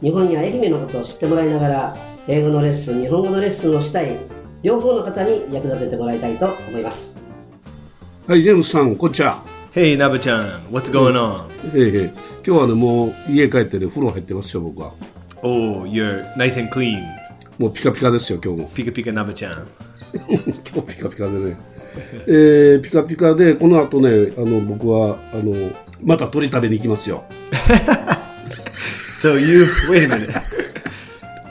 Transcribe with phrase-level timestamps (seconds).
[0.00, 1.96] 日本や愛媛のことを知ってもらいながら
[2.28, 4.16] 英語のレッスン日本語のレッスンをしたい
[4.62, 7.16] 両方の方に役立ててもらいたいと思います
[8.28, 9.42] はい、ジェームスさん、こんにちは。
[9.72, 11.48] Hey, Naba-chan, what's going on?
[11.74, 14.92] ええええ今日はね、もう家帰ってね、風呂入ってますよ、僕は。
[15.42, 17.02] Oh, you're nice and clean.
[17.58, 18.68] もうピカピカですよ、今日も。
[18.68, 19.66] Pika Pika Naba-chan.
[20.12, 21.56] 今日ピカピカでね。
[22.28, 25.70] えー、ピカピカで、この後ね、あの、僕は、あの、
[26.02, 27.24] また鳥食べに行きますよ。
[29.17, 30.43] So you wait a minute.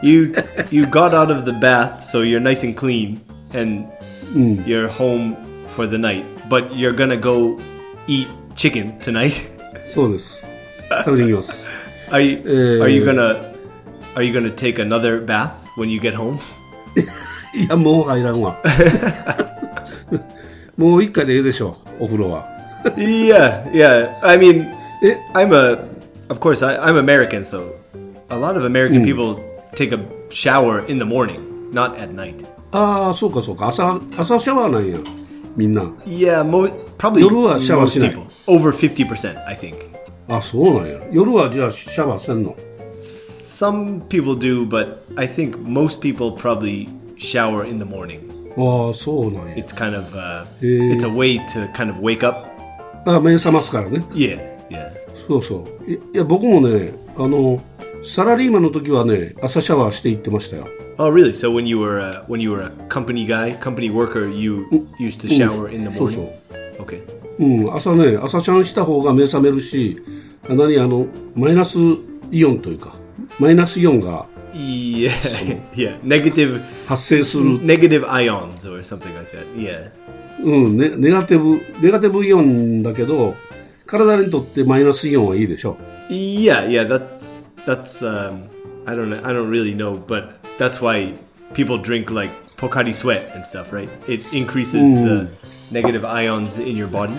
[0.03, 0.35] You
[0.71, 3.21] you got out of the bath, so you're nice and clean,
[3.55, 3.87] and
[4.67, 5.37] you're home
[5.75, 6.25] for the night.
[6.49, 7.59] But you're gonna go
[8.07, 9.51] eat chicken tonight.
[9.87, 10.43] そうです。
[11.05, 11.67] 食べに行きます。
[12.11, 13.53] Are you Uh, are you gonna
[14.15, 16.39] are you gonna take another bath when you get home?
[17.55, 18.59] いや、もう入らんわ。
[20.77, 22.47] もう一回でいいでしょう、お風呂は。
[22.97, 24.19] yeah, yeah.
[24.23, 24.67] I mean,
[25.03, 25.79] え、 I'm a,
[26.29, 27.75] of course, I, I'm American, so
[28.31, 29.37] a lot of American people
[29.75, 29.99] take a
[30.31, 32.45] shower in the morning, not at night.
[32.73, 33.69] ああ、そうかそうか。
[33.69, 34.99] 朝、朝シャワーなんや。
[35.57, 35.83] みんな。
[36.07, 38.11] Yeah, mo- probably 夜はシャワー most しない。
[38.11, 38.27] people.
[38.47, 39.75] Over 50%, I think.
[40.29, 40.99] あ、そうなんや。
[41.13, 42.57] 夜はじゃあシャワーせんの。
[42.97, 48.31] Some people do, but I think most people probably shower in the morning.
[48.57, 49.55] ああ、そうなんや。
[49.57, 50.95] It's kind of, uh, Eh.
[50.97, 52.49] it's a way to kind of wake up.
[53.05, 54.05] あ目覚ますからね。
[54.13, 54.41] Yeah,
[54.71, 54.93] yeah.
[55.28, 55.92] そうそう。
[55.92, 57.62] いいや、僕もね、あの、
[58.04, 60.68] サラリーマンの時はね、朝シャワーして行ってましたよ。
[60.98, 61.34] Oh, really?
[61.34, 64.66] So when you were uh, when you were a company guy, company worker, you
[65.00, 66.16] used to shower in the そう morning.
[66.16, 66.84] そう。
[66.84, 67.02] Okay.
[67.40, 70.02] うん、朝ね、朝シャンした方が目覚めるし、
[70.50, 71.06] あ何、あの、
[71.36, 71.78] マイナス
[72.32, 72.96] イオンというか、
[73.40, 75.12] マイナスイオンが Yeah,
[75.74, 76.02] yeah.
[76.02, 79.46] Negative, 発生する、negative ions or something like that.
[79.56, 79.92] Yeah.
[80.44, 83.36] うん、ね、ネガティブ、ネガティブイオンだけど、
[83.88, 85.78] 体にとってマイナスイオンはいいでしょ。
[86.10, 86.88] Yeah, yeah.
[86.88, 88.06] That's that's.
[88.06, 88.50] Um,
[88.86, 89.26] I don't know.
[89.26, 91.14] I don't really know, but that's why
[91.54, 93.90] people drink like Pocari Sweat and stuff, right?
[94.08, 95.30] It increases the
[95.72, 97.14] negative ions in your body.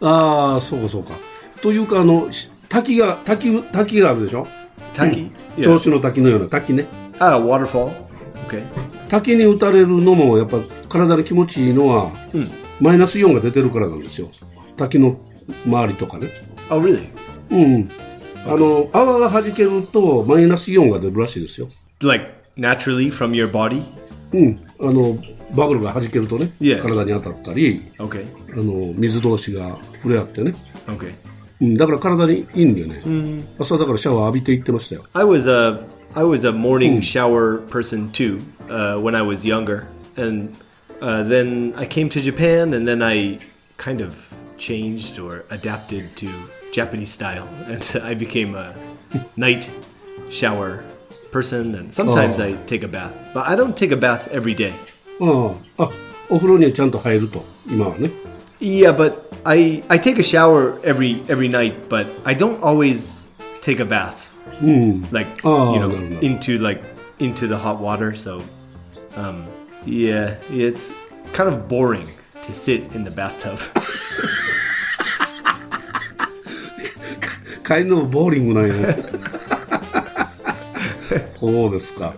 [0.00, 1.12] ああ、そうかそうか。
[1.62, 4.46] というか、あの、し滝が、滝、滝があるでしょ。
[4.94, 5.30] Taki.
[5.56, 5.78] 銚 Yeah.
[5.78, 6.86] 子の滝のような滝ね。
[7.18, 7.92] Ah, waterfall.
[8.48, 8.64] Okay.
[9.08, 10.58] 滝に打たれるのもやっぱ
[10.88, 12.10] 体に気持ちいいのは、
[12.80, 14.28] マイナスイオンが出てるからなんですよ
[14.76, 15.18] 滝の
[15.66, 16.28] 周りとかね
[16.70, 17.08] Oh, really?
[17.50, 17.90] うん
[18.46, 21.68] あの泡が弾けるとマイナスイオンが出るらしいですよ
[22.02, 22.26] Like
[22.56, 23.82] naturally from your body.
[24.32, 25.16] うんあの
[25.54, 26.80] バブルが弾けるとね、Yeah.
[26.82, 28.26] 体に当たったり Okay.
[28.52, 30.54] あの水同士が触れ合ってね、
[30.86, 31.14] Okay.
[31.60, 35.80] うん、だから体にいいんでね、朝だからシャワー浴びていってましたよ I was a
[36.14, 39.86] I was a morning shower person too uh, when I was younger,
[40.16, 40.54] and
[41.00, 43.38] uh, then I came to Japan, and then I
[43.76, 44.16] kind of
[44.57, 46.29] changed or adapted to
[46.73, 48.73] Japanese style, and I became a
[49.35, 49.69] night
[50.29, 50.83] shower
[51.31, 51.75] person.
[51.75, 52.43] And sometimes Oh.
[52.43, 54.73] I take a bath, but I don't take a bath every day.
[55.21, 55.89] あああ
[56.29, 58.11] お風呂にはちゃんと入ると今はね
[58.61, 63.29] Yeah, but I I take a shower every every night, but I don't always
[63.61, 64.27] take a bath.
[65.11, 66.19] Like Oh, you know, no, no.
[66.19, 66.81] into like
[67.19, 68.15] into the hot water.
[68.15, 68.41] So,
[69.17, 69.45] um,
[69.85, 70.91] yeah, it's
[71.33, 72.09] kind of boring
[72.43, 73.59] to sit in the bathtub.
[77.64, 78.96] 帰るのもボーリングなんやね
[81.38, 82.14] そうですか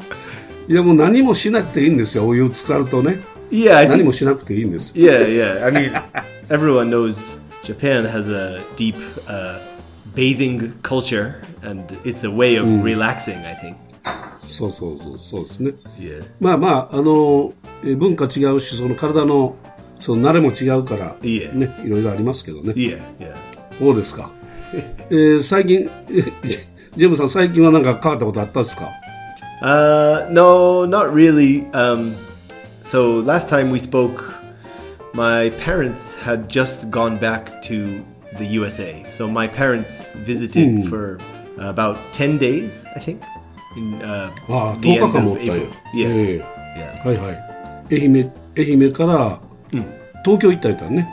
[0.68, 3.20] いやもう何もしなくていいんですよお湯浸かるとね
[3.50, 4.04] yeah, I 何 think.
[4.04, 5.64] もしなくていいんです Yeah, yeah.
[5.64, 6.02] I mean,
[6.48, 8.96] everyone knows Japan has a deep
[9.28, 9.58] uh,
[10.14, 13.44] bathing culture, and it's a way of relaxing.
[13.44, 13.76] I think.
[14.48, 16.24] そうそうそうそうですね Yeah.
[16.40, 17.52] まあまああの
[17.84, 19.56] え文化違うしその体の
[19.98, 23.34] その慣れも違うから、いえね、いろいろありますけどね Yeah, yeah.
[23.78, 24.30] そうですか、
[24.73, 26.59] えー最近えジ
[26.97, 28.89] ジェムさん最近は何か変わったことあったんですか
[29.63, 31.69] Uh, no, not really.
[31.71, 32.15] Um,
[32.81, 34.33] so last time we spoke,
[35.13, 38.03] my parents had just gone back to
[38.39, 39.05] the USA.
[39.11, 41.19] So my parents visited for
[41.59, 43.21] uh, about ten days, I think.
[43.77, 45.69] In uh, ああ the 10日 end 間もお of ったんや April.
[45.93, 47.37] Yeah, え yeah, えはいはい
[47.91, 49.39] 愛媛愛媛から
[50.25, 51.07] 東京行ったりたんね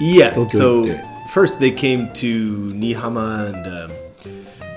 [0.00, 0.32] yeah.
[0.34, 1.04] Tokyo, So yeah.
[1.29, 3.87] first they came to Niihama, and uh,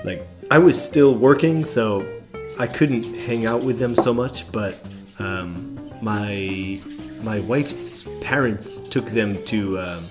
[0.03, 2.05] like I was still working, so
[2.57, 4.51] I couldn't hang out with them so much.
[4.51, 4.77] But
[5.19, 6.79] um, my
[7.21, 10.05] my wife's parents took them to um,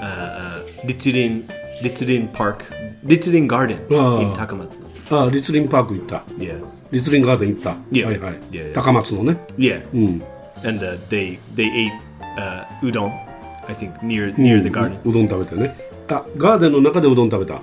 [0.00, 1.44] uh, uh, Ritsurin
[1.82, 2.64] Ritsurin Park,
[3.04, 4.20] Ritsurin Garden ah.
[4.20, 4.84] in Takamatsu.
[5.10, 5.90] Ah, Ritsurin Park
[6.38, 6.60] Yeah.
[6.90, 7.76] リツリンガーデン行った。
[7.90, 8.18] Yeah.
[8.18, 8.40] Garden.
[8.50, 8.72] yeah.
[8.72, 9.38] 高松のね。
[9.58, 9.86] Yeah.
[9.92, 10.22] うん。
[10.64, 11.08] And、uh, hmm.
[11.08, 11.92] they they ate
[12.38, 13.27] uh, udon.
[13.68, 14.98] I think near near the garden.
[15.04, 15.76] うどん食べたね。
[16.08, 17.60] あ、ガーデンの中でうどん食べた。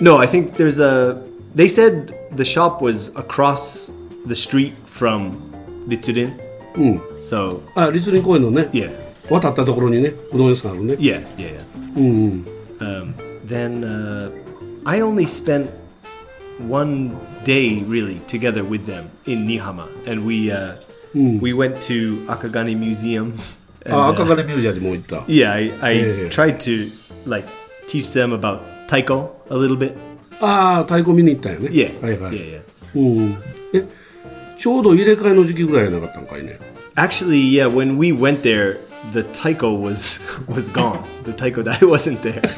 [0.00, 1.20] No, I think there's a.
[1.54, 3.90] They said the shop was across
[4.26, 5.32] the street from
[5.88, 6.38] Ritsurin.
[6.76, 7.00] うん。
[7.20, 8.94] So あ、立林公園のね、yeah,
[9.28, 10.94] 渡ったところにね、うどん屋さんあるね。
[10.94, 11.60] yeah, yeah.
[11.96, 12.54] yeah.
[12.80, 13.14] Um,
[13.44, 14.30] then uh,
[14.84, 15.68] I only spent
[16.60, 20.76] one day really together with them in Niihama, and we uh,
[21.14, 23.36] we went to Akagane Museum
[23.87, 25.17] And, あ、 uh, 赤金ミュージアムも行った。
[25.27, 26.29] yeah, I, I Yeah, yeah.
[26.29, 26.89] tried to
[27.29, 27.47] like
[27.87, 29.95] teach them about taiko a little bit.
[30.39, 31.69] ああ、太鼓見に行ったんよね。
[31.69, 32.33] Yeah, はいはい。
[32.33, 32.61] yeah, yeah.
[32.95, 33.37] うん。
[33.73, 33.83] え、
[34.57, 36.59] ちょうど入れ替えの時期ぐらいやなかったんかいね。
[36.95, 38.77] Actually, yeah, when we went there,
[39.13, 40.99] the taiko was was gone.
[41.25, 42.41] The taiko dai wasn't there.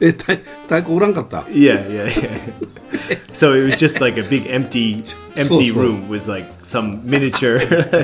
[0.00, 3.18] え、太太鼓おらんかった Yeah, yeah, yeah.
[3.34, 5.04] so it was just like a big empty
[5.36, 5.80] empty So, so.
[5.80, 7.58] room with like some miniature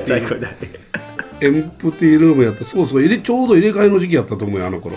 [0.06, 0.54] taiko dai.
[1.41, 4.95] エンプティールームやったそうそう入れちょうど入れ替えの時期やったと思うよあの頃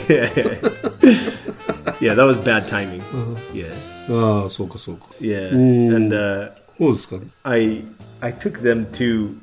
[2.00, 3.00] yeah, that was bad timing.
[3.00, 3.36] Uh-huh.
[3.54, 4.42] Yeah.
[4.42, 7.84] ああそうかそうか And uh, そうですかね I
[8.20, 9.34] I took them to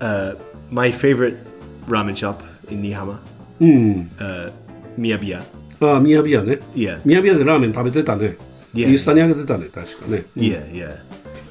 [0.00, 0.36] uh,
[0.70, 1.36] my favorite
[1.86, 2.36] ramen shop
[2.70, 3.18] in Niihama,
[3.60, 4.50] うん uh,
[4.98, 5.42] Miyabiya.
[5.80, 7.00] Ah, ああ宮部屋ね Yeah.
[7.04, 8.36] 宮部屋でラーメン食べてたね
[8.74, 10.96] インスタにあげてたね確かね Yeah, yeah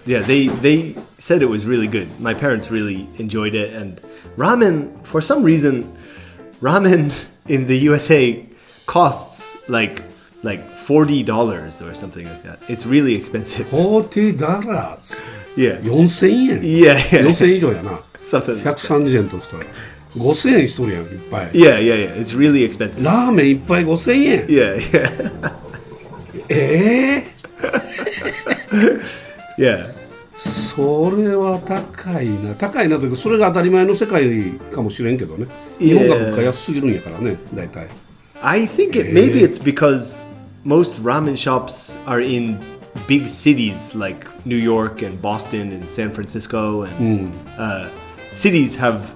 [0.06, 2.20] Yeah, they they said it was really good.
[2.20, 4.00] My parents really enjoyed it and
[4.36, 5.96] ramen for some reason
[6.60, 7.12] ramen
[7.48, 8.44] in the USA
[8.86, 10.02] costs like
[10.42, 11.28] like $40
[11.82, 12.58] or something like that.
[12.68, 13.66] It's really expensive.
[13.68, 15.14] 40ダラーズ。
[15.56, 15.80] Yeah.
[15.82, 16.60] 4000円。
[16.62, 17.26] Yeah, yeah.
[17.26, 18.00] 4000円以上やな。
[18.24, 18.64] Something.
[18.64, 18.76] like that.
[18.76, 19.64] 130円としたら。
[20.16, 21.50] 5000円しとるやん、いっぱい。
[21.52, 22.20] Yeah, yeah, yeah.
[22.20, 23.02] It's really expensive.
[23.04, 24.46] ラーメンいっぱい5000円。
[24.46, 25.52] Yeah, yeah.
[26.48, 27.42] ええ
[29.58, 29.95] yeah.
[30.37, 32.53] それは高いな。
[32.53, 35.47] 高いなというか、それが当たり前の世界かもしれんけどね。
[35.79, 37.87] 日本が物価安すぎるんやからね、大体。
[38.41, 40.23] I think it maybe it's because
[40.63, 42.59] most ramen shops are in
[43.07, 47.89] big cities like New York and Boston and San Francisco and uh,
[48.35, 49.15] cities have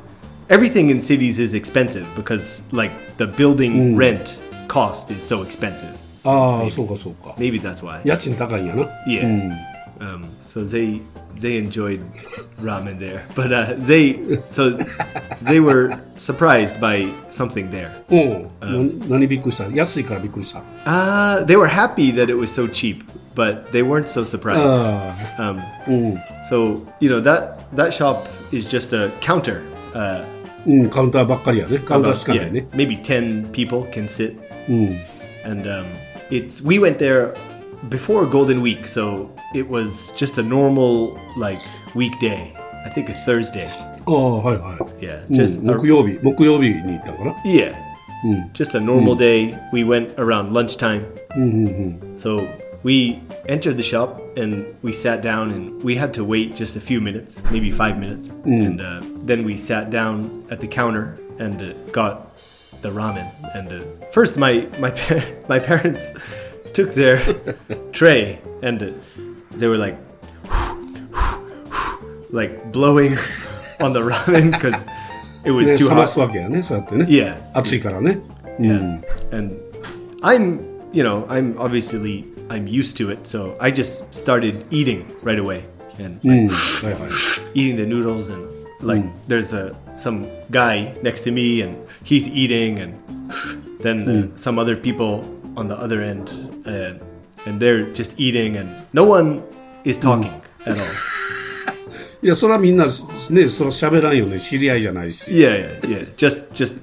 [0.50, 5.96] everything in cities is expensive because like the building rent cost is so expensive.
[6.18, 7.36] So ああ、そうかそうか。
[7.38, 8.02] maybe that's why.
[8.04, 8.84] 家賃高いんやな。
[9.08, 9.71] Yeah.
[10.01, 11.01] Um, so they
[11.41, 12.01] they enjoyed
[12.61, 14.79] ramen there, but uh, they so
[15.41, 17.91] they were surprised by something there.
[18.11, 19.01] うん。
[19.01, 20.63] な何びっくりした安いからびっくりした。
[20.85, 23.05] Uh, they were happy that it was so cheap,
[23.35, 24.61] but they weren't so surprised.
[24.61, 25.43] ああ。
[25.43, 26.19] Um, うん。
[26.51, 29.63] so you know that that shop is just a counter.
[29.95, 30.25] Uh,
[30.67, 31.79] うん、カウンターばっかりやね。
[31.79, 32.67] カウンター about- しかな yeah, いね。
[32.73, 34.37] maybe ten people can sit,
[34.69, 34.99] うん。
[35.51, 35.85] and um,
[36.31, 37.35] it's we went there
[37.89, 41.61] before Golden Week, so it was just a normal like
[41.95, 42.53] weekday.
[42.85, 43.69] I think a Thursday.
[44.07, 45.05] ああ、はいはい。
[45.05, 47.33] Yeah, うん just a- 木曜日、木曜日に行ったんかな。
[47.45, 47.75] yeah,
[48.55, 49.59] just a normal day.
[49.73, 51.03] We went around lunchtime.
[51.37, 52.17] うんうんうん。
[52.17, 52.47] So
[52.85, 56.81] we entered the shop and we sat down and we had to wait just a
[56.81, 58.31] few minutes, maybe five minutes.
[58.45, 62.29] And uh, then we sat down at the counter and uh, got
[62.83, 63.27] the ramen.
[63.55, 63.81] And uh,
[64.13, 66.13] first, my my par- my parents
[66.73, 67.19] took their
[67.93, 68.87] tray and uh,
[69.59, 69.97] they were like
[72.33, 73.17] like blowing
[73.81, 74.85] on the ramen because
[75.45, 76.27] it was ね、 too 冷ます hot.
[76.27, 77.05] わけやね、そうやってね。
[77.05, 77.37] Yeah.
[77.55, 78.19] 暑いからね。
[78.59, 79.01] Yeah.
[79.33, 79.57] And
[80.23, 80.61] I'm,
[80.93, 85.63] you know, I'm obviously I'm used to it, so I just started eating right away
[85.99, 86.49] and うん。
[86.49, 87.11] like, はいはい。
[87.55, 88.47] eating the noodles and
[88.83, 92.95] like there's a some guy next to me and he's eating and
[93.81, 95.25] then uh, some other people
[95.57, 96.29] on the other end
[96.67, 96.95] uh,
[97.47, 99.43] and they're just eating and no one
[99.85, 100.31] is talking
[100.67, 100.85] at all.
[102.23, 104.41] いや、それはみんなね、それは喋らんよね。
[104.41, 105.23] 知り合いじゃないし。
[105.29, 106.07] Yeah, yeah, yeah.
[106.17, 106.79] Just, just,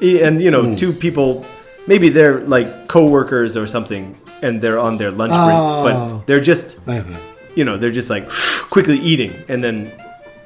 [0.00, 1.44] yeah, and you know, two people,
[1.86, 5.82] maybe they're like coworkers or something, and they're on their lunch break, Ah.
[5.82, 7.06] but they're just, はいはい。
[7.56, 8.28] you know, they're just like
[8.70, 9.90] quickly eating, and then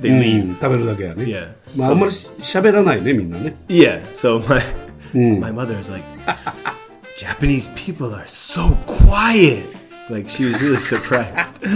[0.01, 0.45] they う leave.
[0.53, 1.25] ん、食べるだけやね。
[1.25, 1.49] Yeah.
[1.77, 3.55] まあ、あんまり喋らないね、みんなね。
[3.69, 4.03] Yeah.
[4.15, 4.61] So my
[5.39, 6.03] my mother is like,
[7.18, 9.66] Japanese people are so quiet.
[10.10, 11.58] Like she was really surprised.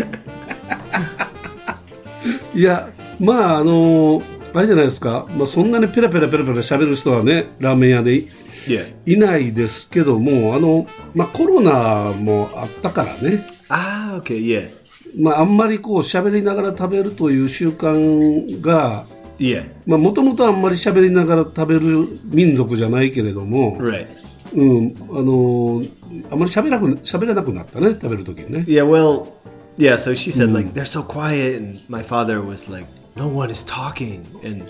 [2.54, 4.22] いや、まあ、あの
[4.54, 5.26] あれじゃないですか。
[5.36, 8.28] まあ、そんなにペラペラペラペラ喋る人はね、ラーメン屋でい
[8.68, 8.86] Yeah.
[9.08, 14.70] いないですけどもあの、まあ、コロナもあったからね、Ah, okay, yeah.
[15.18, 19.08] まあ、あんまりこう喋りながら食べるという習慣が
[19.40, 19.66] Yeah.
[19.88, 24.06] もともとあんまり喋りながら食べる民族じゃないけれども、Right.
[24.55, 25.85] うん、あの
[26.31, 29.33] あんまり喋らなく喋れなくなったね食べる時にね Yeah, well,
[29.77, 33.51] yeah, so she said, like, they're so quiet, and my father was like, no one
[33.51, 34.63] is talking, and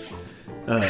[0.67, 0.85] uh,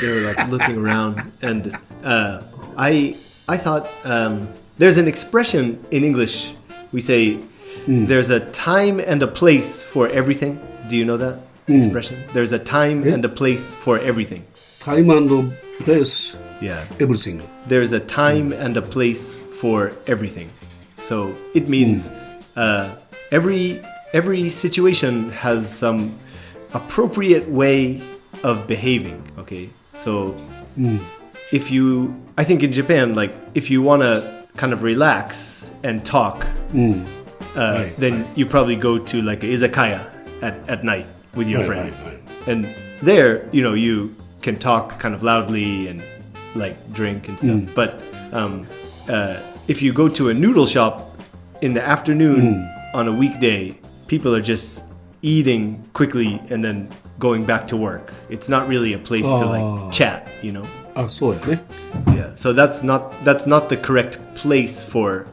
[0.00, 2.42] they were like looking around, and uh,
[2.76, 3.16] I,
[3.48, 6.54] I thought um, there's an expression in English,
[6.92, 7.38] we say,
[7.86, 10.60] there's a time and a place for everything.
[10.88, 12.22] Do you know that expression?
[12.32, 14.44] There's a time and a place for everything.
[14.84, 15.50] タイム
[15.82, 16.85] プレイス yeah.
[16.99, 17.41] everything.
[17.67, 20.49] There's a time and a place for everything.
[21.01, 22.09] So it means
[22.55, 22.95] uh,
[23.31, 23.81] every
[24.13, 26.17] every situation has some
[26.73, 28.01] appropriate way
[28.43, 29.23] of behaving.
[29.37, 29.69] Okay.
[29.95, 30.35] So
[30.77, 30.99] mm.
[31.51, 36.05] if you, I think in Japan, like if you want to kind of relax and
[36.05, 37.05] talk, mm.
[37.55, 38.37] uh, right, then right.
[38.37, 40.09] you probably go to like izakaya
[40.41, 42.21] at, at night with your right, friends.
[42.47, 42.67] And
[43.01, 46.03] there, you know, you can talk kind of loudly and
[46.54, 47.74] like drink and stuff.
[47.74, 48.00] But
[48.32, 48.66] um,
[49.08, 51.16] uh, if you go to a noodle shop
[51.62, 53.74] in the afternoon on a weekday,
[54.06, 54.82] people are just
[55.22, 58.12] eating quickly and then going back to work.
[58.28, 59.48] It's not really a place to Oh.
[59.48, 60.64] like chat, you know.
[60.96, 61.60] あそうやね
[62.06, 62.32] Yeah.
[62.36, 65.26] So that's not that's not the correct place for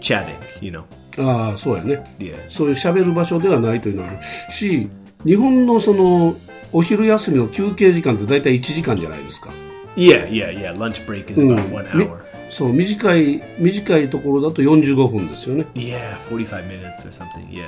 [0.00, 0.84] chatting, you know.
[1.18, 2.36] ああそうやね Yeah.
[2.50, 4.18] そういう喋る場所ではないというのはある
[4.52, 4.90] し
[5.24, 6.34] 日本のその
[6.72, 9.48] お昼休みの休憩時間って大体1時間じゃないですか、
[9.96, 10.72] Yeah, yeah, yeah.
[10.76, 12.18] Lunch break is うん about one み hour.
[12.50, 17.48] そう短い短いところだと45分ですよね Yeah, 45 minutes or something.
[17.50, 17.64] Yeah.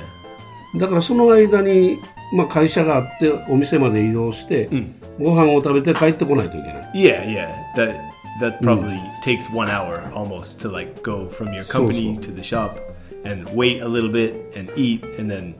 [0.79, 1.97] だからその間に、
[2.33, 4.69] まあ、会社があってお店まで移動して、
[5.19, 7.51] ご飯を食べて帰ってこないといけない Yeah, yeah.
[7.75, 7.95] That
[8.39, 12.21] that probably takes one hour almost to like go from your So, company so.
[12.29, 12.77] to the shop
[13.25, 15.55] and wait a little bit and eat and then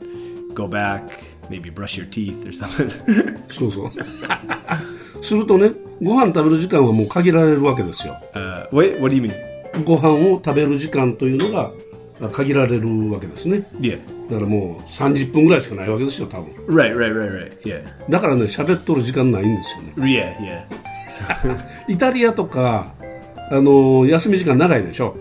[0.53, 1.01] go back,
[1.49, 2.89] maybe brush your teeth or something.
[3.49, 5.71] そうそうするとね
[6.02, 8.16] ご飯食べる時間はもう限られるわけですよ。
[8.34, 8.64] Uh,
[9.84, 11.72] ご飯を食べる時間というのが
[12.30, 13.66] 限られるわけですね。
[14.30, 16.52] だからもう30分ぐらいしかないわけですよ、多分。
[16.66, 16.94] Right,
[18.08, 19.92] だからね、喋っとる時間ないんですよね。
[19.96, 20.64] Yeah,
[21.88, 22.94] イタリアとか
[23.50, 25.16] あの休み時間長いでしょ。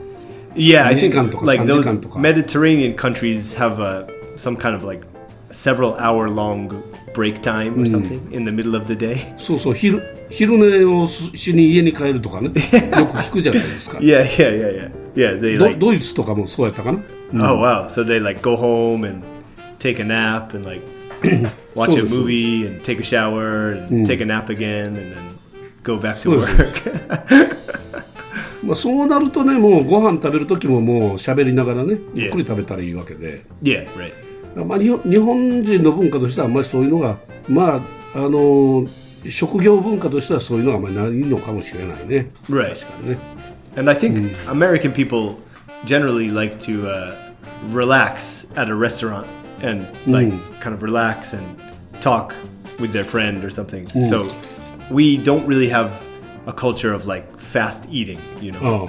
[0.56, 2.20] Yeah, 2時間とか3時間とか。
[2.20, 5.06] Mediterranean countries have some kind of like
[5.53, 6.83] several hour long
[7.15, 9.17] break time or something in the middle of the day.
[9.39, 12.59] そうそう昼昼寝をしに家に帰るとかねよく
[13.19, 14.91] 聞くじゃないですか Yeah, yeah, yeah, yeah.
[15.15, 17.01] Yeah, they ド like ドイツとかもそうやったかな
[17.35, 17.87] Oh wow!
[17.89, 19.23] So they like go home and
[19.79, 20.83] take a nap and like
[21.75, 25.13] watch a Sort of, movie and take a shower and take a nap again and
[25.15, 25.39] then
[25.83, 26.59] go back to Sort of.
[26.59, 27.59] work.
[28.65, 32.23] まあ、そうなるとねもうご飯食べる時ももう喋りながらね Yeah.
[32.25, 34.13] ゆっくり食べたらいいわけで、 yeah, right.
[34.57, 37.19] まあ、日本日本人の文化としてはあんまりそういうのが
[37.49, 37.77] ま
[38.15, 38.87] ああの
[39.29, 42.71] 職業文化としてはそういうのがあんまりないのかもしれないね Right.
[42.71, 43.19] 確かにね
[43.77, 45.37] And I think American people
[45.85, 47.15] generally like to uh,
[47.73, 49.27] relax at a restaurant
[49.63, 50.31] and like
[50.61, 51.45] kind of relax and
[52.01, 52.35] talk
[52.81, 53.89] with their friend or something.
[54.05, 54.29] So
[54.91, 55.91] we don't really have
[56.47, 58.61] a culture of like fast eating, you know.
[58.61, 58.89] ああ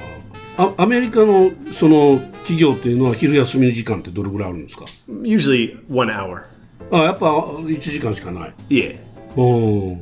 [0.77, 6.43] アメリカのその企業っていうのは昼休みの時間ってどれぐらいあるんですか Usually one hour.
[6.91, 8.99] あやっぱ1時間しかない Yeah.
[9.37, 10.01] うん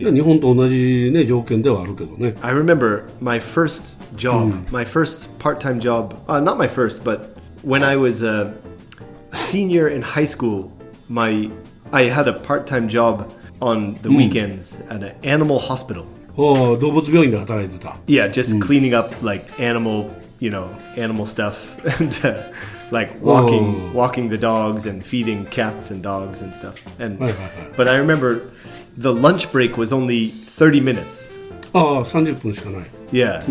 [0.00, 7.02] いや日本と同じ、ね、条件ではあるけどね I remember my first job, my first part time job, uh, not my first,
[7.02, 8.54] but when I was a
[9.32, 10.70] senior in high school,
[11.08, 11.50] my
[11.92, 13.28] I had a part time job
[13.60, 16.06] on the weekends at an animal hospital.
[16.36, 22.42] ああ動物病院で働いてた Yeah, just cleaning up like animal, you know, animal stuff and uh,
[22.92, 23.98] like walking Oh.
[23.98, 26.74] walking the dogs and feeding cats and dogs and stuff.
[27.00, 27.76] And Right, right, right.
[27.76, 28.50] but I remember
[28.96, 31.38] the lunch break was only 30 minutes.
[31.72, 33.42] ああ30分しかない Yeah.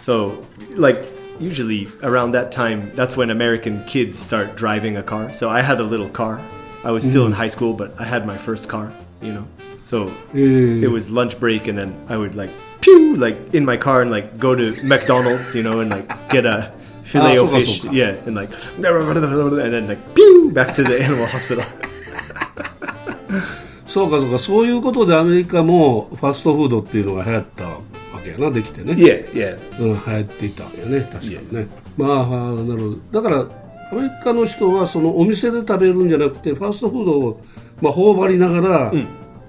[0.00, 0.42] So,
[0.76, 0.98] like,
[1.40, 5.32] usually around that time, that's when American kids start driving a car.
[5.34, 6.40] So I had a little car.
[6.84, 8.92] I was still in high school, but I had my first car,
[9.22, 9.46] you know?
[9.85, 10.83] So Eh.
[10.83, 12.49] it was lunch break, and then I would, like,
[12.81, 16.45] pew, like, in my car and, like, go to McDonald's, you know, and, like, get
[16.45, 16.71] a
[17.03, 17.85] filet Ah, o fish.
[17.91, 18.15] Yeah.
[18.25, 21.63] And, like, and then, like, pew, back to the animal hospital.
[23.85, 27.79] そうかそうかそういうことでアメリカもファストフードっていうのが流行ったわ
[28.21, 29.81] けやなできてね、yeah, yeah.
[29.81, 33.47] うん、流行っていったわけやね確かにねまあなるほどだから
[33.91, 37.41] アメリカの人はそのお店で食べるんじゃなくてファストフードを、
[37.81, 38.93] まあ、頬張りながら、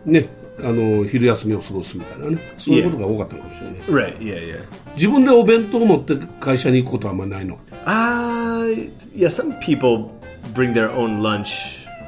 [0.05, 0.27] ね
[0.59, 3.75] あの昼休みを過ごすみたいなねそういうことが多かったのかもしれない、
[4.13, 4.17] Right.
[4.19, 4.57] Yeah.
[4.59, 4.63] Yeah.
[4.95, 9.27] 自分でお弁当を持って会社に行くことはあんまりないの Uh, yeah.
[9.29, 10.11] Some people
[10.53, 11.47] bring their own lunch.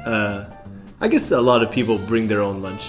[0.06, 0.44] Uh,
[1.00, 2.80] I guess a lot of people bring their own lunch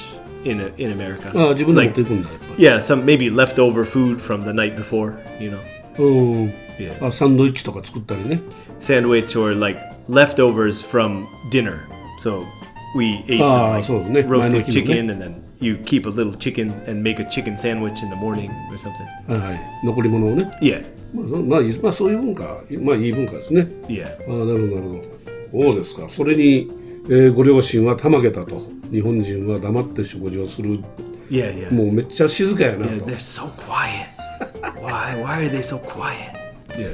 [0.44, 1.32] in in America.
[1.36, 5.16] ああ自分で持っ Like, ていくんだやっぱり yeah, some maybe leftover food from the night before.
[5.42, 5.60] You know,
[5.98, 7.08] うん、 Yeah.
[7.08, 8.42] あサンドイッチとか作ったりね
[8.80, 11.80] sandwich or like leftovers from dinner.
[12.20, 12.44] So
[12.97, 15.13] we ate Ah, some so, like ne- roasted chicken, ne?
[15.13, 18.51] and then you keep a little chicken and make a chicken sandwich in the morning
[18.71, 19.07] or something.
[19.29, 20.85] はいはい残り物をね Yeah.
[21.15, 24.07] まあ、そまあ、まあそういう文化まあいい文化ですね Yeah.
[24.29, 24.89] ああなるほどなる
[25.53, 26.71] ほどそうですかそれに、
[27.07, 30.81] えーご両親はたまげたと日本人は黙って食事をする
[31.31, 31.69] Yeah.
[31.71, 31.73] Yeah.
[31.75, 34.07] もうめっちゃ静かやな Yeah, と they're so quiet.
[34.83, 35.23] why?
[35.23, 36.33] Why are they so quiet?
[36.71, 36.89] Yeah.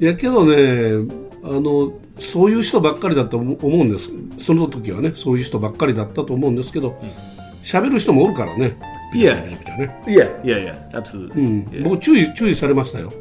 [0.00, 6.96] いやけどねあのそういう人ばっかりだと思思うんですその時はねそういう人ばっかりだったと思うんですけど
[7.64, 8.76] 喋、る人もおるからね
[9.12, 10.42] チャね、Yeah.
[10.42, 10.90] Yeah.
[10.90, 10.90] Yeah.
[10.92, 11.32] Absolutely.
[11.34, 11.84] うん、Yeah.
[11.84, 13.12] 僕注意注意されましたよ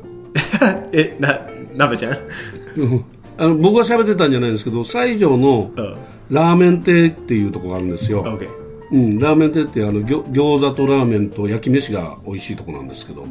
[0.93, 2.17] it not Naba-chan.
[2.77, 3.05] うん
[3.37, 5.97] あの僕が喋ってたんじゃないんですけど西条の Oh.
[6.29, 8.47] ラーメン亭っていうところがあるんですよ、Okay.
[8.91, 13.25] うん、ラーメン亭ってあの餃子とラーメンと焼き飯が美味しいとこなんですけど.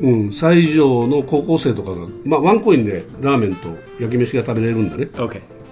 [0.00, 3.68] うん、西条の高校生とかが、まあ、ワンコインでラーメンと
[4.00, 5.08] 焼き飯が食べれるんだね.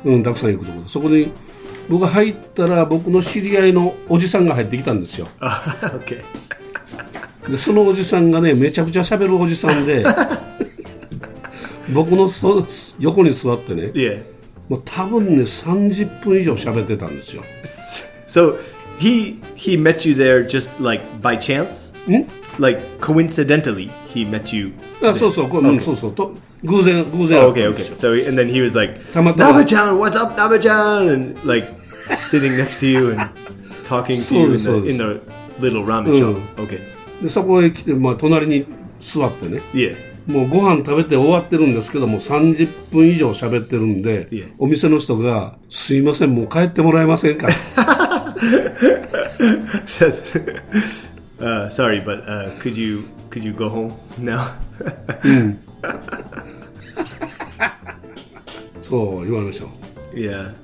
[0.05, 1.31] うん、たくさん行くところでそこに
[1.89, 5.29] 僕が入ったら僕の知り合いのおじさんが入ってきたんですよ.
[7.49, 10.05] でそのおじさんがねめちゃくちゃ喋るおじさんで
[11.95, 12.65] 僕のそ
[12.99, 14.23] 横に座ってね Yeah.
[14.69, 17.43] もう多分ね30分以上喋ってたんですよ
[18.27, 18.57] So
[18.99, 21.93] he he met you there just like by chance?
[22.59, 24.73] Like coincidentally, he met you.
[25.03, 27.77] あそうそうこう、うん、そうそうと偶然偶然 Oh, 会った okay, ん okay.
[27.77, 29.37] ですよ So and then he was like, Tamatama.
[29.37, 31.09] Naba-chan, what's up, Naba-chan?
[31.13, 31.69] And like
[32.19, 33.29] sitting next to you and
[33.85, 35.21] talking to you in the, in the
[35.61, 36.41] little ramen shop.
[36.57, 36.81] Okay.
[37.23, 38.67] でそこへ来て、まあ、隣に
[39.01, 39.95] 座ってね Yeah.
[40.27, 47.47] もうご飯食べて終わってるんですけども30分以上喋ってるんで、いえお店の人が「すいませんもう帰ってもらえませんか?」
[49.87, 50.23] says,
[51.41, 52.51] uh, sorry, but uh,
[53.57, 53.93] 五本
[58.83, 59.71] そう言われましたよ。
[60.15, 60.55] いや。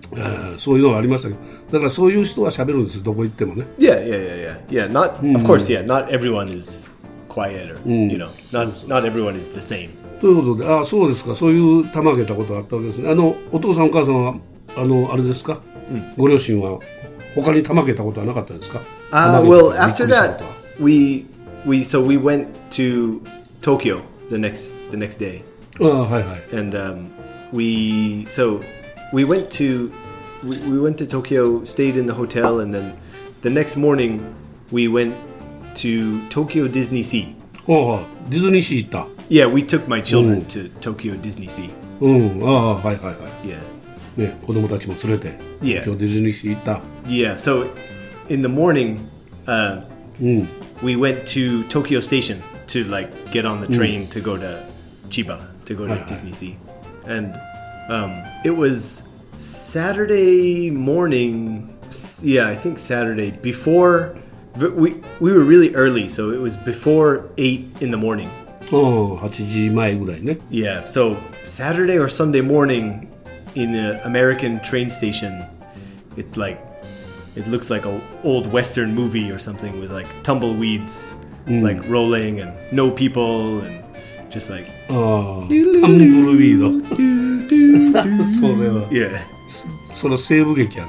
[0.58, 1.40] そういうのはありましたけど。
[1.72, 3.66] だからそういう人は喋るんです、どこ行ってもね。
[3.78, 4.58] いやいやいやいや。
[4.70, 6.88] いや、いや of course, yeah, not everyone is
[7.28, 9.90] quiet or, you know, not, everyone is the same.
[10.20, 13.10] ということで、あそうですか、そういうたまげたことあったわけですね。
[13.10, 14.34] あの、お父さん、お母さんは、
[14.76, 15.60] あの、あれですか、
[16.16, 16.78] ご両親は
[17.35, 18.79] 他にたまげたことはなかったですか
[19.09, 21.25] Uh, たまげた well, びっく after りしたこ that, とは we
[21.65, 23.21] we so we went to
[23.61, 25.41] Tokyo the next the next day,
[25.81, 27.07] ああはいはい and um,
[27.53, 28.59] we so
[29.13, 29.91] we went to
[30.43, 32.93] we, we went to Tokyo, stayed in the hotel, and then
[33.41, 34.21] the next morning
[34.71, 35.13] we went
[35.75, 37.33] to Tokyo Disney Sea.
[37.65, 41.69] ほうほうディズニーシー行った Yeah, we took my children to Tokyo Disney Sea.
[42.01, 43.11] うんああはいはいは
[43.43, 43.57] Yeah.
[44.17, 45.83] いね子供たちも連れて Yeah.
[45.83, 47.67] 今日ディズニーシー行った Yeah, so
[48.29, 48.99] in the morning,
[49.47, 49.81] uh,
[50.83, 54.63] we went to Tokyo Station to like get on the train to go to
[55.09, 56.07] Chiba to go to Right, right.
[56.07, 56.57] Disney Sea,
[57.07, 57.33] and
[57.89, 58.11] um,
[58.43, 59.03] it was
[59.39, 61.69] Saturday morning.
[61.89, 64.15] s- Yeah, I think Saturday before.
[64.59, 68.29] but We we were really early, so it was before eight in the morning.
[68.71, 73.07] うん8時前ぐらいね Yeah, so Saturday or Sunday morning
[73.54, 75.44] in an American train station.
[76.16, 76.60] It's like
[77.36, 81.14] it looks like an old western movie or something with like tumbleweeds
[81.46, 81.62] mm.
[81.62, 83.82] like rolling and no people and
[84.30, 85.46] just like oh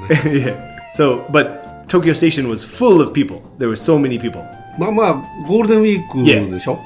[0.24, 0.92] yeah.
[0.94, 3.42] So, but Tokyo Station was full of people.
[3.58, 4.46] There were so many people.
[4.76, 5.14] まあまあ、
[5.46, 6.80] ゴールデンウィークでしょ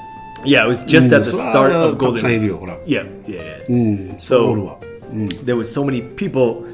[0.45, 0.61] yeah.
[0.61, 1.15] yeah, it was just mm.
[1.15, 2.41] at the start of uh, Golden Week.
[2.85, 4.19] Yeah, yeah, yeah.
[4.19, 6.66] So, わ there was so many people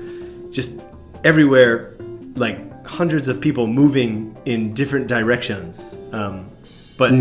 [0.51, 0.81] just
[1.25, 1.95] everywhere,
[2.37, 5.97] like hundreds of people moving in different directions.
[6.13, 6.51] Um,
[6.97, 7.13] but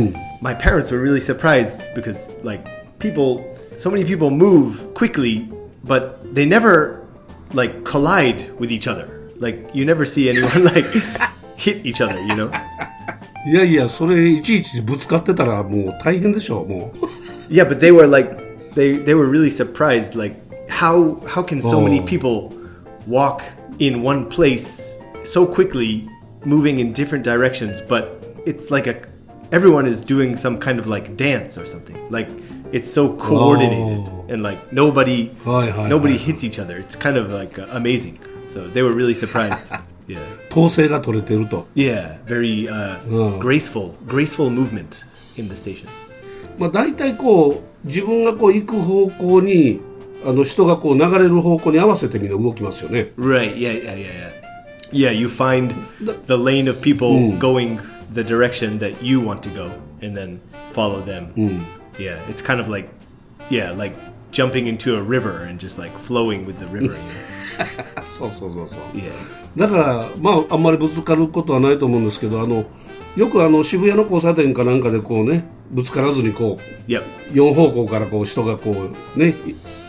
[0.42, 3.44] my parents were really surprised because like people,
[3.78, 5.50] so many people move quickly,
[5.84, 7.06] but they never
[7.54, 9.32] like collide with each other.
[9.38, 10.86] Like you never see anyone like
[11.56, 12.52] hit each other, you know?
[13.48, 17.06] いやいやそれいちいちぶつかってたらもう大変でしょもう
[17.50, 18.36] Yeah, but they were like
[18.76, 20.36] they they were really surprised like
[20.68, 22.06] how how can so many Oh.
[22.06, 22.54] people
[23.08, 23.42] walk
[23.80, 26.08] in one place so quickly
[26.46, 28.04] moving in different directions but
[28.46, 28.96] it's like a
[29.52, 31.98] everyone is doing some kind of like dance or something.
[32.12, 32.30] Like
[32.72, 34.26] it's so coordinated Oh.
[34.30, 36.24] and like nobody Hi, hi, nobody hi.
[36.26, 36.78] hits each other.
[36.78, 38.20] It's kind of like uh, amazing.
[38.48, 39.66] So they were really surprised.
[40.08, 40.20] Yeah.
[40.50, 43.38] 統制が取れてると、 Yeah, very uh, Oh.
[43.40, 45.06] graceful, graceful movement
[45.38, 45.88] in the station.
[46.58, 49.80] まあ、大体こう自分がこう行く方向に
[50.27, 53.57] あの人がこう流れる方向に合わせてみんな動きますよね Right.
[53.57, 53.73] Yeah.
[53.73, 53.95] Yeah.
[53.95, 53.97] Yeah.
[53.97, 55.11] Yeah.
[55.11, 55.13] Yeah.
[55.13, 55.73] You find
[56.27, 57.79] the lane of people going
[58.13, 60.39] the direction that you want to go, and then
[60.73, 61.33] follow them.
[61.99, 62.19] Yeah.
[62.29, 62.89] It's kind of like,
[63.51, 63.95] yeah, like
[64.31, 66.97] jumping into a river and just like flowing with the river.
[68.19, 69.11] そうそうそうそう Yeah.
[69.57, 72.65] だからまああんまりぶつかることはないと思うんですけどあの
[73.17, 76.59] よくあの渋谷の交差点かなんかでこうねぶつからずにこ
[76.89, 77.03] Yep.
[77.33, 78.75] う4方向からこう人がこ
[79.15, 79.35] うね、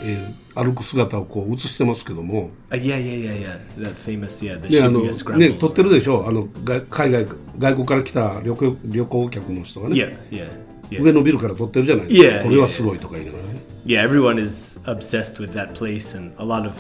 [0.04, 2.96] えー歩く姿をこう映してますけども、Uh, yeah.
[2.98, 3.36] Yeah.
[3.36, 3.60] Yeah.
[3.78, 3.90] Yeah.
[3.90, 4.42] That famous.
[4.42, 4.58] Yeah.
[4.62, 5.02] The ねあの.
[5.38, 7.26] ね撮ってるでしょあのが海外
[7.60, 10.18] 外国から来た旅行旅行客の人がね、Yeah.
[10.32, 10.48] Yeah.
[10.92, 11.02] Yeah.
[11.04, 13.60] 上のビルから撮ってるじゃないですか、Yeah, これはすごいとか言いながらね。
[13.86, 16.74] yeah, everyone is obsessed with that place, and a lot of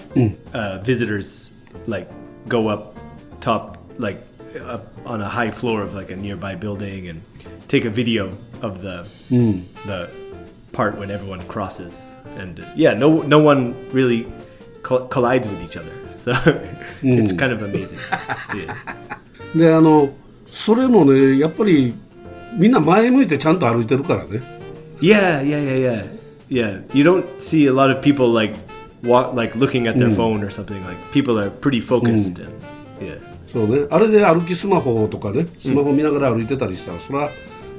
[0.53, 1.51] uh, visitors
[1.85, 2.07] like
[2.47, 2.97] go up
[3.41, 4.21] top, like
[4.69, 7.19] up on a high floor of like a nearby building, and
[7.67, 8.29] take a video
[8.61, 9.05] of the
[9.85, 10.07] the
[10.71, 12.14] part when everyone crosses.
[12.37, 14.25] And uh, yeah, no no one really
[14.83, 16.33] col- collides with each other, so
[17.01, 17.97] it's kind of amazing.
[18.53, 18.75] yeah.
[19.55, 20.09] であの
[20.47, 21.93] それもねやっぱり
[22.57, 24.41] みんな前向いてちゃんと歩いてるからね
[25.01, 26.05] Yeah, yeah, yeah, yeah,
[26.49, 26.81] yeah.
[26.93, 28.55] You don't see a lot of people like
[29.03, 30.83] walk, like looking at their phone or something.
[30.85, 32.51] Like people are pretty focused and
[32.99, 37.29] yeah, そうねあれで歩きスマホとかねスマホ見ながら歩いてたりしたら、それは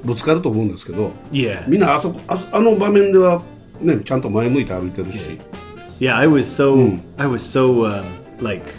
[0.05, 3.42] ぶつかると思うんですけど yeah, みんなあそこあそあの場面では、
[3.81, 5.39] ね、ちゃんと前向いて歩いてるし。
[5.99, 7.33] Yeah, I was so、うん、I hmm.
[7.33, 8.05] was so、uh,
[8.41, 8.75] like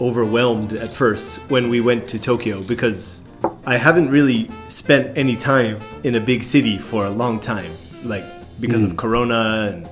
[0.00, 3.20] overwhelmed at first when we went to Tokyo because
[3.66, 7.72] I haven't really spent any time in a big city for a long time,
[8.04, 8.24] like
[8.60, 8.96] because of hmm.
[8.96, 9.88] Corona and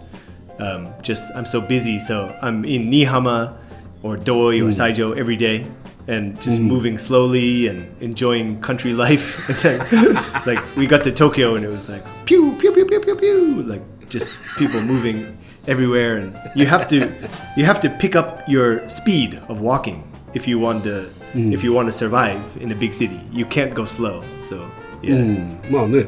[0.61, 1.99] um, just I'm so busy.
[1.99, 3.57] So I'm in Niihama
[4.03, 4.69] or Doi or hmm.
[4.71, 5.67] Saijo every day,
[6.08, 9.38] and just moving slowly and enjoying country life.
[9.64, 10.14] And then,
[10.46, 13.64] like we got to Tokyo and it was like pew pew pew pew pew pew,
[13.64, 17.08] like just people moving everywhere, and you have to
[17.56, 21.72] you have to pick up your speed of walking if you want to if you
[21.74, 23.20] want to survive in a big city.
[23.32, 24.24] You can't go slow.
[24.42, 24.66] So
[25.02, 25.16] う yeah.
[25.20, 26.08] んまあね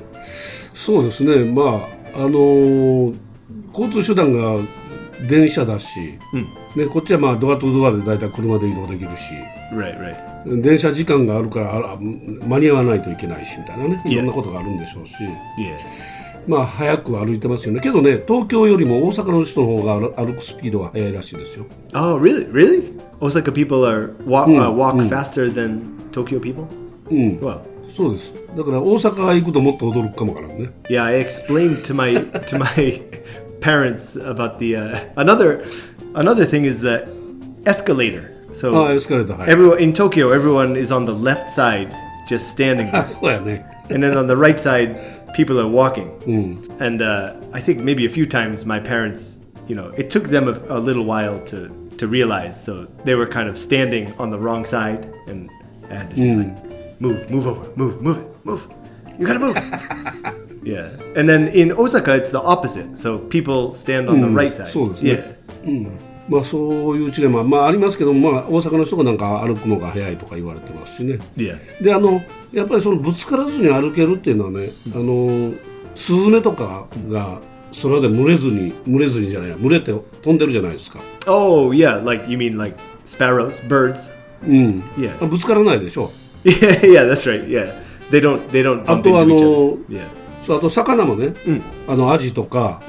[0.74, 3.16] そうですねまああのー
[3.74, 4.62] 交通手段が
[5.28, 6.18] 電車だし、
[6.77, 9.35] ね、こっちはまあドアとドアで大体車で移動できるし
[9.73, 10.63] Right, right.
[10.63, 15.15] 電車時間があるからあら間に合わないといけないしみたいなねいろんなことがあるんでしょうし、
[15.59, 15.77] Yeah.
[16.47, 22.51] まあ早く歩いてますよねけどね東京よりも大阪の人の方が歩歩くスピードが速いらしいですよ Oh, really?
[22.51, 22.99] Really?
[23.21, 26.67] Osaka people are walk uh, walk faster than Tokyo people?
[27.11, 27.61] Well,
[27.95, 31.05] そうですだから大阪行くともっと驚くかもわからんね yeah.
[31.05, 33.03] I explained to my to my
[33.61, 35.65] parents about the uh, another
[36.15, 37.09] Another thing is the
[37.67, 38.37] escalator.
[38.53, 39.35] So oh, let's go to the.
[39.37, 41.95] Everyone in Tokyo, everyone is on the left side,
[42.27, 42.89] just standing.
[42.93, 43.65] Absolutely.
[43.91, 46.11] And then on the right side, people are walking.
[46.21, 46.81] Mm.
[46.81, 50.49] And uh, I think maybe a few times my parents, you know, it took them
[50.49, 51.69] a, a little while to
[51.99, 52.63] to realize.
[52.63, 55.49] So they were kind of standing on the wrong side, and
[55.89, 56.39] I had to say mm.
[56.45, 58.67] like, "Move, move over, move, move move.
[59.19, 60.91] You gotta move." yeah.
[61.17, 62.97] And then in Osaka, it's the opposite.
[62.99, 64.69] So people stand on the right side.
[64.71, 65.37] そうですね。
[65.65, 65.91] Yeah.
[66.29, 71.59] まあそういう違いもまあありますけどまあ大阪の人がなんか歩くのが早いとか言われてますしね Yeah.
[71.83, 75.53] であのやっぱりそのぶつからずに歩けるっていうのはねあの
[75.97, 77.41] スズメとかが
[77.83, 84.09] 空で群れずに群れずにじゃない群れて飛んでるじゃないですか Oh yeah, like you mean like sparrows, birds?
[84.45, 85.27] うん Yeah.
[85.27, 86.13] ぶつからないでしょ
[86.45, 87.47] Yeah, yeah, that's right.
[87.49, 87.75] Yeah,
[88.11, 89.37] they don't they don't あとあの.
[89.89, 90.07] Yeah.
[90.51, 91.33] そうあと魚もね、
[91.87, 92.83] あのアジとか、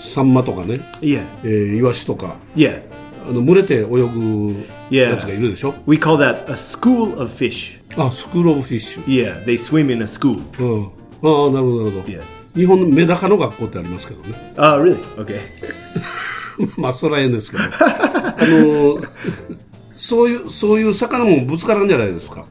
[0.00, 1.24] サンマとかね、Yeah.
[1.44, 2.82] えーイワシとか Yeah.
[3.28, 5.10] あの群れて泳ぐ Yeah.
[5.10, 7.78] やつがいるでしょ？We call that a school of fish.
[7.96, 10.40] あスクール・オブ・フィッシュ Yeah, they swim in a school.
[10.58, 10.88] うん、あ
[11.48, 12.22] あなるほどなるほど、Yeah.
[12.56, 14.96] 日本のメダカの学校ってありますけどね Oh, really?
[15.16, 15.38] Okay.
[16.76, 17.68] まあそれはええんですけどあ
[18.40, 19.00] の
[19.94, 22.44] そういうそういう魚もぶつからんじゃないですか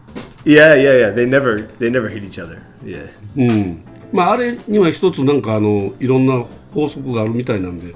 [0.46, 1.16] Yeah, yeah, yeah.
[1.16, 2.60] They never they never hit each other.
[2.86, 3.10] Yeah.
[3.36, 7.94] うんまああれには一つなんかあのいろんな法則があるみたいなんで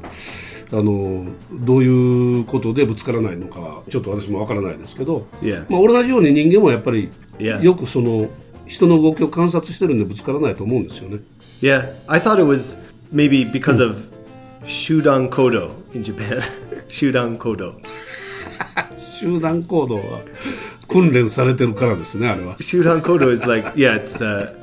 [0.71, 5.27] あのどういうことでぶつからないのかはちょっと私もわからないですけど.
[5.69, 8.27] まあ、同じように人間もやっぱり.よくその
[8.65, 11.19] 人の動きを観察してるんでぶつからないと思うんですよね
[11.61, 11.93] Yeah.
[12.07, 12.77] I thought it was
[13.13, 14.07] maybe because of
[14.65, 16.41] Shudan Kodo in Japan.
[16.89, 17.73] Shudan Kodo.
[19.19, 20.21] 集団行動は
[20.87, 24.53] 訓練されてるからですねあれは Shudan Kodo is like yeah, it's uh,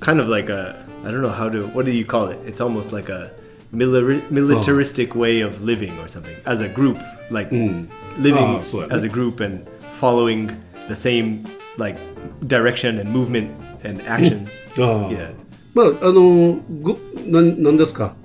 [0.00, 2.39] kind of like a I don't know how to what do you call it?
[2.45, 3.31] It's almost like a
[3.73, 6.97] mili- militaristic way of living or something as a group,
[7.31, 9.65] like living Ah, so, as a group and
[9.99, 10.51] following
[10.87, 11.43] the same
[11.77, 11.97] like
[12.47, 13.51] direction and movement
[13.83, 14.49] and actions.
[14.77, 15.31] ああ yeah.
[15.73, 18.15] まああのぐなんなんですか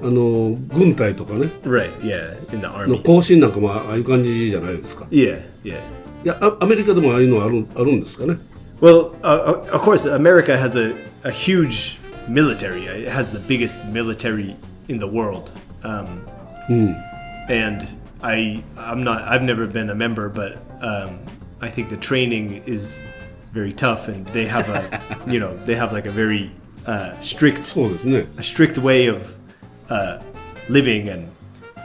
[0.00, 1.90] あの軍隊とかね Right.
[2.00, 2.38] Yeah.
[2.54, 3.02] In the の army.
[3.02, 5.42] 行進なんかもああいう感じじゃないですか Yeah.
[5.64, 5.78] Yeah.
[6.24, 8.38] いやあアメリカでもああいうのあるあるんですかね
[8.80, 12.87] Well, uh, of course, America has a, a huge military.
[12.87, 14.55] Uh, it has the biggest military
[14.87, 15.51] in the world.
[15.83, 16.25] Um,
[16.67, 17.49] mm.
[17.49, 17.87] And
[18.21, 19.21] I, I'm not.
[19.23, 21.19] I've never been a member, but um,
[21.61, 23.01] I think the training is
[23.51, 26.51] very tough, and they have a, you know, they have like a very
[26.85, 29.37] uh, strict, a strict way of
[29.89, 30.21] uh,
[30.69, 31.31] living and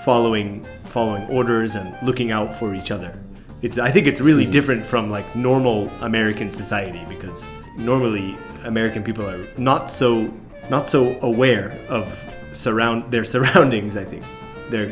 [0.04, 3.18] following following orders and looking out for each other.
[3.60, 3.78] It's.
[3.78, 4.52] I think it's really mm.
[4.52, 10.28] different from like normal American society because normally American people are not so
[10.70, 12.06] not so aware of
[12.52, 13.96] surround their surroundings.
[13.96, 14.22] I think
[14.70, 14.90] they're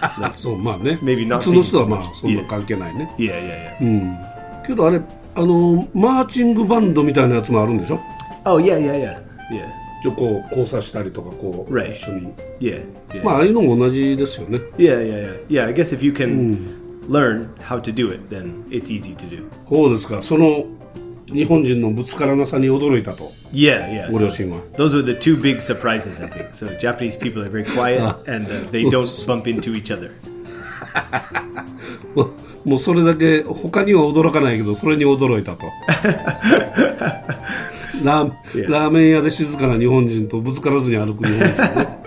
[0.00, 2.10] あそうまあね Maybe not 普通の人 so ま much.
[2.10, 5.00] あそんな関係ないね yeah yeah yeah けどあれ
[5.34, 8.00] あのマーチングバンドみたいなやつもあるんでしょ
[8.44, 9.68] oh yeah yeah yeah yeah
[10.02, 11.90] ちょこう交差したりとかこう、Right.
[11.90, 15.66] 一緒に yeah yeah まあああいうのも同じですよね yeah yeah yeah yeah.
[15.66, 19.48] I guess if you can learn how to do it, then it's easy to do.
[19.68, 20.64] そうですかその
[21.32, 24.12] 日本人のぶつからなさに驚いたと Yeah, yeah.
[24.12, 26.50] ご so 両親は those were the two big surprises, I think.
[26.52, 30.12] So Japanese people are very quiet and uh, they don't bump into each other.
[32.64, 35.66] もうそれだけ他には驚かないけどそれに驚いたと
[38.04, 42.02] ラーメン屋で静かな日本人とぶつからずに歩く日本人ね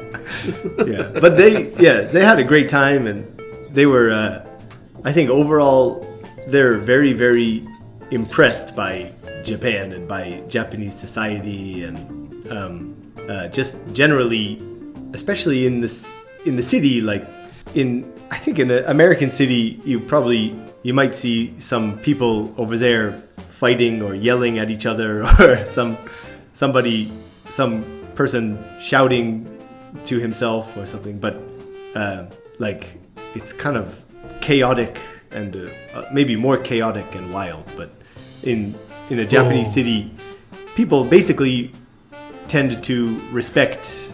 [0.77, 3.25] Yeah, but they yeah they had a great time and
[3.73, 4.45] they were uh,
[5.03, 6.05] I think overall
[6.47, 7.63] they're very very
[8.11, 9.11] impressed by
[9.43, 14.61] Japan and by Japanese society and um, uh, just generally,
[15.13, 16.09] especially in this
[16.45, 17.27] in the city like
[17.73, 22.77] in I think in an American city you probably you might see some people over
[22.77, 23.13] there
[23.49, 25.97] fighting or yelling at each other or some
[26.53, 27.11] somebody
[27.49, 27.83] some
[28.15, 29.51] person shouting
[30.05, 31.19] to himself or something.
[31.19, 31.41] But
[31.95, 32.25] uh,
[32.59, 32.99] like
[33.33, 34.05] it's kind of
[34.41, 34.99] chaotic
[35.34, 37.90] and uh, uh, maybe more chaotic and wild but
[38.42, 38.74] in
[39.10, 39.72] in a japanese Oh.
[39.74, 40.10] city
[40.76, 41.72] people basically
[42.48, 44.10] tend to respect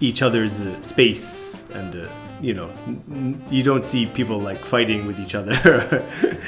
[0.00, 2.08] each other's uh, space and uh,
[2.40, 6.02] you know n- n- you don't see people like fighting with each other or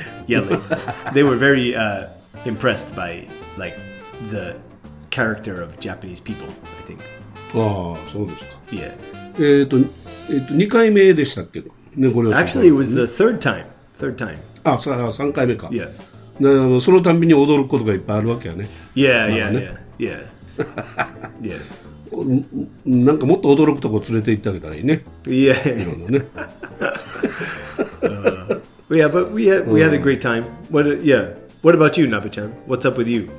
[0.27, 0.63] yelling
[1.15, 2.09] they were very uh,
[2.45, 3.77] impressed by like
[4.31, 4.57] the
[5.11, 7.01] character of japanese people i think
[7.55, 8.95] ああそうですか yeah
[9.39, 9.77] えっ、と,、
[10.31, 11.63] えー、と2回目でしたっけ
[11.97, 13.67] ねご両親 actually it was the third time
[13.98, 15.90] Third time あさ3回目か、yeah
[16.40, 19.78] であのそのたんびに驚くことがいっぱいあるわけやね yeah Wow, yeah ne?
[19.98, 20.28] yeah
[20.60, 21.10] yeah
[21.42, 21.60] yeah
[22.12, 26.26] こうんなんかもっと驚くとこ連れて行ってあげたらいいね yeah いろんなね
[28.90, 32.08] yeah but we had we had a great time what uh, yeah what about you
[32.08, 33.30] nabachan what's up with you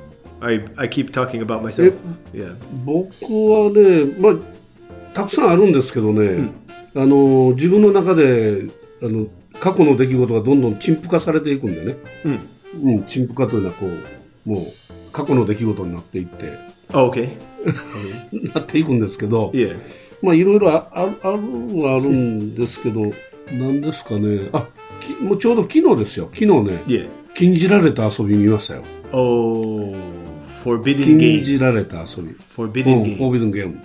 [0.41, 1.93] i i keep talking about myself
[2.33, 3.09] yeah 僕
[3.49, 4.35] はね、まあ、
[5.13, 6.51] たくさんあるんですけどね、
[6.95, 8.67] あの自分の中で
[9.01, 9.27] あの
[9.59, 11.95] 過去の出来事がどんどん陳腐化されていくんでね、
[12.83, 13.03] うん。
[13.05, 14.65] 陳腐化というのはこうもう
[15.11, 16.79] 過去の出来事になっていって。
[16.93, 17.37] oh, okay
[18.53, 19.77] なっていくんですけど、yeah
[20.21, 23.01] まあいろいろあああるはあるんですけど
[23.51, 24.49] なんですかね。
[24.53, 24.67] あ
[24.99, 26.29] きもうちょうど昨日ですよ。
[26.33, 28.83] 昨日ね yeah 禁じられた遊び見ましたよ。
[29.11, 29.95] oh
[30.63, 32.35] forbidden 禁 game じられた遊び。
[32.55, 33.79] Forbidden うん game フォービズンゲーム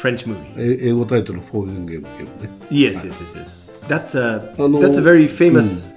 [0.00, 2.50] french movie え英語タイトルフォービズンゲームゲームね。
[2.70, 3.69] Yes, yes, yes, yes.
[3.87, 5.93] That's a Ano- that's a very famous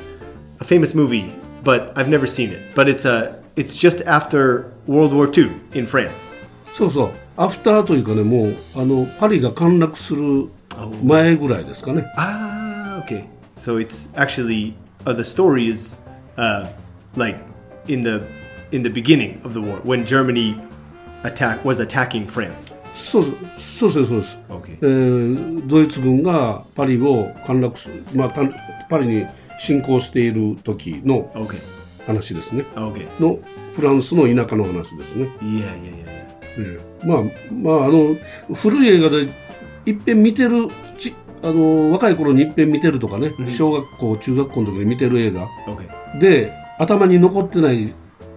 [0.60, 1.32] a famous movie,
[1.64, 2.58] but I've never seen it.
[2.74, 6.38] But it's a it's just after World War II in France.
[6.74, 10.48] そうそうアフターというかねもうあのパリが陥落する
[11.02, 13.24] 前ぐらいですかね Ah, okay.
[13.56, 16.00] So it's actually uh, the story is
[16.36, 16.68] uh,
[17.16, 17.38] like
[17.88, 18.22] in the
[18.70, 20.56] in the beginning of the war when Germany
[21.24, 22.72] attack was attacking France.
[22.93, 23.23] そう
[23.57, 24.77] そうそうですそうです、Okay.
[24.81, 28.41] えードイツ軍がパリを陥落する、まあ、た
[28.89, 29.25] パリに
[29.59, 31.57] 侵攻している時の Okay.
[32.05, 33.07] 話ですね Okay.
[33.21, 33.39] の
[33.73, 36.13] フランスの田舎の話ですね Yeah, yeah, yeah, yeah.
[36.57, 38.15] ええまあまああの
[38.53, 39.27] 古い映画で
[39.85, 46.19] いっぺん見てるちあの若い頃にいっぺん見てるとかね、小学校中学校の時に見てる映画 Okay.
[46.19, 47.93] で頭に残ってない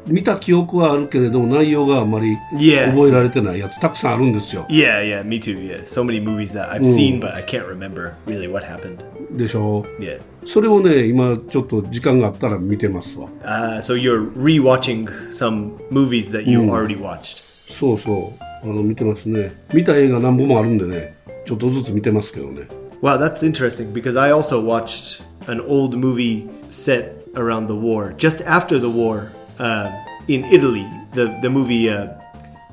[0.07, 2.91] 見た記憶はあるけれども内容があんまり Yeah.
[2.91, 5.59] 覚えられてないやつたくさんあるんですよ Yeah, yeah, me too.
[5.61, 9.05] Yeah, so many movies that I've seen, but I can't remember really what happened.
[9.37, 10.21] でしょ Yeah.
[10.45, 17.43] それをね今ちょっと時間があったら見てますわ Uh, so you're rewatching some movies that you already watched.
[17.67, 22.63] そうそうあの見てますね見た映画何本もあるんでねちょっとずつ見てますけどね
[23.03, 28.41] Wow, that's interesting because I also watched an old movie set around the war, just
[28.47, 29.91] after the war, uh,
[30.29, 32.09] in Italy, the the movie uh,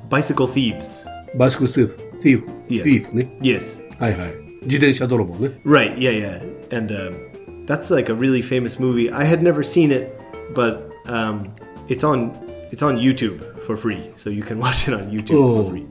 [0.08, 1.06] Bicycle Thieves.
[1.34, 1.94] Bicycle Thieves.
[2.20, 2.42] Thief.
[2.68, 2.84] Yeah.
[2.84, 3.28] Thief, ne?
[3.42, 3.80] Yes.
[4.00, 4.32] Hi, hi.
[4.66, 5.50] 自転車泥棒ね。
[5.64, 6.40] Right, yeah, yeah.
[6.70, 7.12] And uh,
[7.66, 9.12] that's like a really famous movie.
[9.12, 10.18] I had never seen it,
[10.54, 11.50] but um,
[11.88, 12.32] it's on
[12.72, 15.86] it's on YouTube for free, so you can watch it on YouTube for free.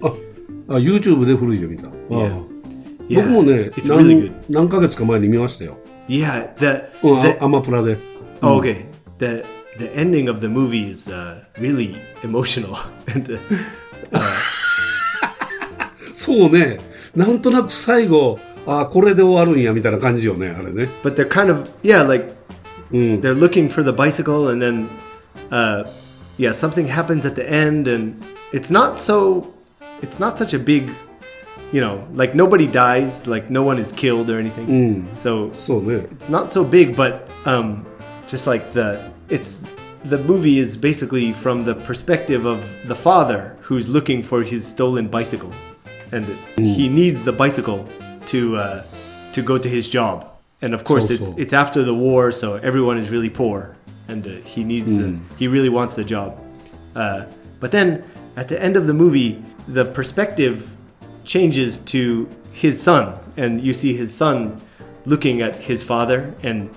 [0.68, 1.88] あ、YouTube で古いで見た。
[2.10, 2.44] Yeah.
[3.10, 4.34] 僕もね、it's really good.
[4.50, 5.78] 何ヶ月か前に見ましたよ。
[6.08, 7.40] Yeah, that, that
[9.20, 9.46] That
[9.79, 13.39] the ending of the movie is uh, really emotional, and
[14.13, 14.21] uh,
[16.15, 16.79] そうね。
[17.15, 20.89] なんとなく最後、あこれで終わるんやみたいな感じよね、あれね。
[21.03, 22.33] but they're kind of yeah like
[22.93, 23.21] うん。
[23.21, 24.89] they're looking for the bicycle and then
[25.51, 25.89] uh,
[26.39, 28.15] yeah something happens at the end and
[28.53, 29.53] it's not so
[30.03, 30.91] it's not such a big
[31.73, 36.07] you know like nobody dies like no one is killed or anything so そうね。
[36.19, 37.85] it's not so big but um,
[38.27, 38.99] just like the
[39.34, 39.62] it's
[40.06, 45.08] the movie is basically from the perspective of the father who's looking for his stolen
[45.08, 45.54] bicycle.
[46.12, 46.26] And
[46.58, 47.90] he needs the bicycle
[48.28, 48.84] to uh,
[49.36, 50.18] to go to his job.
[50.62, 51.36] And of course So, it's so.
[51.44, 53.76] it's after the war so everyone is really poor.
[54.08, 56.30] And uh, he needs the, he really wants the job.
[56.96, 57.26] Uh,
[57.60, 58.04] but then
[58.36, 60.76] at the end of the movie the perspective
[61.24, 63.06] changes to his son.
[63.38, 64.62] And you see his son
[65.06, 66.70] looking at his father and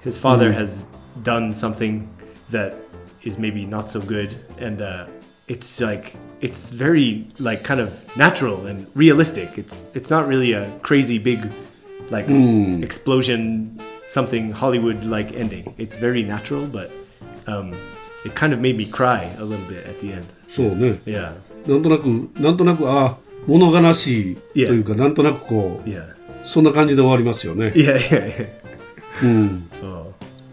[0.00, 0.84] his father has
[1.23, 2.07] done something
[2.51, 2.75] that
[3.23, 5.05] is maybe not so good and uh,
[5.47, 10.69] it's like it's very like kind of natural and realistic it's it's not really a
[10.81, 11.51] crazy big
[12.09, 12.27] like
[12.83, 16.91] explosion something hollywood like ending it's very natural but
[17.47, 17.75] um,
[18.25, 20.99] it kind of made me cry a little bit at the end そうね。
[21.05, 21.33] yeah
[21.67, 22.05] なんとなく、
[22.39, 23.17] なんとなく、あ
[23.47, 27.73] 物悲しいというか、なんとなくこう、 yeah そんな感じで終わりますよね。
[27.75, 28.47] yeah yeah, yeah.
[29.23, 29.69] うん。
[29.81, 30.08] Oh.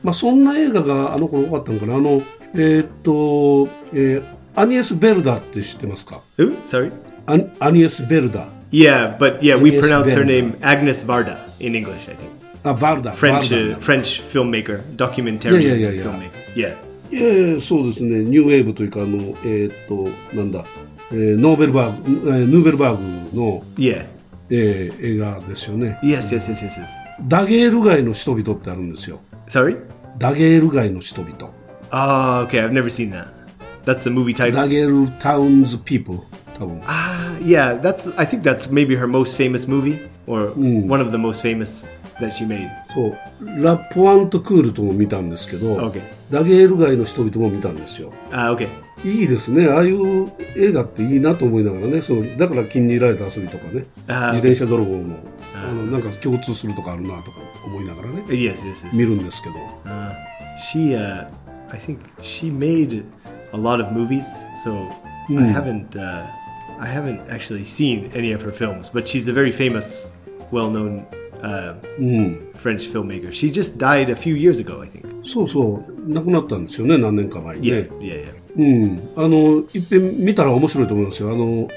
[0.08, 1.96] まあ、そんな映画があの頃多かったのかな。
[1.96, 2.22] あの、
[2.54, 4.24] えーっと、えー
[4.56, 6.92] アニエス・ベルダって知ってますか Ooh, sorry
[7.28, 8.48] アニアニエス・ベルダ。
[8.72, 10.26] yeah but yeah we pronounce her Varda.
[10.26, 12.30] name agnes varda in english i think
[12.64, 13.14] あ、バルダ。
[13.16, 16.04] french バル uh, ダ French filmmaker, documentary Yeah, yeah, yeah, yeah.
[16.04, 16.32] filmmaker.
[16.56, 16.76] Yeah.
[17.12, 18.20] ええそうですね。
[18.22, 20.64] ニューウェーブというか、あの、えーっと、なんだ、
[21.12, 22.98] えーノーベルバーグ、えーヌーベルバー
[23.32, 24.06] グの、Yeah.
[24.50, 26.00] えー映画ですよね。
[26.02, 26.82] Yes, yes, yes, yes, yes.
[27.28, 29.20] ダゲール街の人々ってあるんですよ。
[29.50, 29.78] Sorry?
[30.18, 31.52] ダゲール街の人々。
[31.92, 32.60] Oh, okay.
[32.60, 33.28] I've never seen that.
[33.86, 34.56] That's the movie title.
[34.56, 36.20] ダゲールタウンズ・ピープル。
[36.58, 36.82] 多分。
[36.86, 37.80] Ah, yeah.
[37.80, 38.12] That's.
[38.18, 41.86] I think that's maybe her most famous movie, or one of the most famous
[42.20, 42.68] that she made.
[42.94, 43.64] そう。
[43.64, 46.02] ラ・ポワント・クールとも見たんですけど、Okay.
[46.32, 48.12] ダゲール街の人々も見たんですよ。
[48.32, 48.68] Ah, okay.
[49.06, 49.68] いいですね。
[49.68, 52.02] ああいう映画っていいなと思いながらね。
[52.02, 53.86] そのだから禁じられた遊びとかね。
[54.08, 55.18] あー自転車泥棒も、
[55.64, 58.24] あのなんか共通するとかあるなとか思いながらね。
[58.28, 58.96] Yes, yes, yes.
[58.96, 59.56] 見るんですけど。
[59.86, 60.12] Uh,
[60.60, 61.28] she, uh,
[61.70, 63.06] I think she made
[63.54, 64.26] a lot of movies,
[64.64, 64.90] so
[65.30, 66.28] I haven't, uh,
[66.80, 68.90] I haven't actually seen any of her films.
[68.90, 70.10] But she's a very famous,
[70.52, 71.06] well-known
[71.42, 72.52] uh, うん。
[72.56, 73.32] French filmmaker.
[73.32, 75.06] She just died a few years ago, I think.
[75.24, 76.12] そうそう。
[76.12, 76.98] 亡くなったんですよね。
[76.98, 77.90] 何年か前に Yeah, ね。
[78.00, 78.48] yeah, yeah.
[78.58, 79.10] うん。
[79.16, 81.32] あの、いっぺん見たら面白いと思いますよ。
[81.32, 81.68] あの、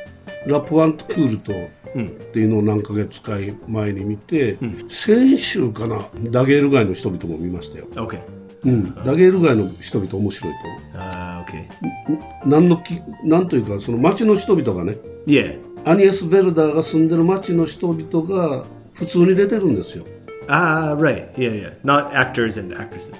[0.46, 1.52] ラ・ポワント・クールと、
[1.98, 3.32] っていうのを何ヶ月か
[3.66, 6.00] 前に見て、先週かな、
[6.30, 7.86] ダゲール街の人々も見ましたよ。
[7.94, 8.20] Okay.
[8.64, 8.94] うん。
[9.04, 10.80] ダゲール街の人々面白いと思う。
[10.94, 12.48] Uh, okay.
[12.48, 15.58] なんのきなんというかその町の人々がね Yeah.
[15.84, 20.04] アニエス・ベルダーが住んでる町の人々が普通に出てるんですよ
[20.46, 21.32] Ah, right.
[21.34, 21.76] Yeah, yeah.
[21.84, 23.14] Not actors and actresses.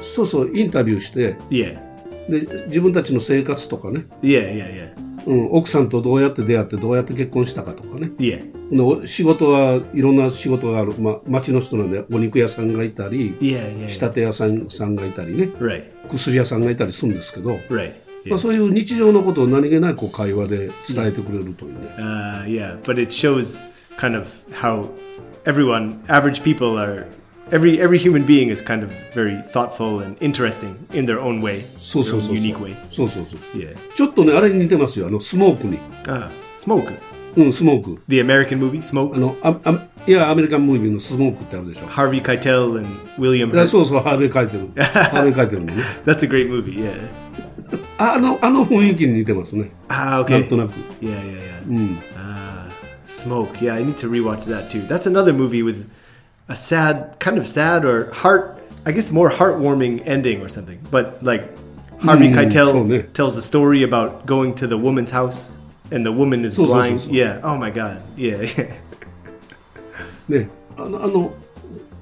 [0.00, 1.80] そうそうインタビューして Yeah.
[2.28, 5.04] で自分たちの生活とかね、Yeah, yeah, yeah.
[5.26, 9.06] うん、奥さんとどうやって出会ってどうやって結婚したかとかね Yeah.
[9.06, 13.88] 仕事はいろんな仕事がある、まあ、町の人なんでお肉屋さんがいたり Yeah, yeah.
[13.88, 14.04] 仕 yeah.
[14.06, 16.08] 立て屋さんさんがいたりね Right.
[16.08, 17.94] 薬屋さんがいたりするんですけど、Right.
[18.26, 18.34] ま Yeah.
[18.36, 23.66] あ、そういう日常のことを何気ないこう会話で伝えてくれるというね、Uh, yeah, but it shows
[23.98, 24.88] kind of how
[25.44, 27.06] everyone, average people, are.
[27.51, 31.63] Every every human being is kind of very thoughtful and interesting in their own way,
[31.79, 32.75] そう their そう own そうそう unique way.
[32.91, 33.75] そうそうそう Yeah.
[33.95, 36.29] ちょっとねあれに似てますよあのスモークに Ah,
[36.59, 36.93] Smoke.
[37.37, 39.15] うんスモーク The American movie Smoke.
[39.15, 42.87] あのああいやアメリカンムービーのスモークってあるでしょ Harvey Keitel and
[43.17, 43.51] William.
[43.51, 43.65] いや Hurt.
[43.65, 46.75] そうそうハーベイ書いてるハーベイ書いてるのね That's a great movie.
[46.83, 47.09] Yeah.
[47.97, 50.47] あのあの雰囲気に似てますね Ah, なん okay.
[50.47, 50.71] となく
[51.01, 51.67] Yeah, yeah, yeah.
[51.67, 52.69] うん Ah,
[53.07, 53.53] Smoke.
[53.59, 54.85] Yeah, I need to rewatch that too.
[54.87, 55.87] That's another movie with
[56.48, 60.78] a sad, kind of sad or heart, I guess more heartwarming ending or something.
[60.90, 61.56] But like
[62.00, 65.50] Harvey Mm, Keitel tells the story about going to the woman's house
[65.90, 67.06] and the woman is blind.
[67.06, 67.40] Yeah.
[67.42, 68.02] Oh my god.
[68.16, 68.46] Yeah.
[70.28, 71.34] ねあのあの